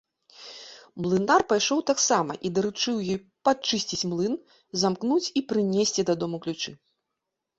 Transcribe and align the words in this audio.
Млынар 1.05 1.41
пайшоў 1.51 1.79
таксама 1.89 2.37
і 2.47 2.51
даручыў 2.55 2.97
ёй 3.13 3.19
падчысціць 3.49 4.07
млын, 4.13 4.33
замкнуць 4.85 5.31
і 5.41 5.43
прынесці 5.51 6.01
дадому 6.11 6.37
ключы. 6.47 6.71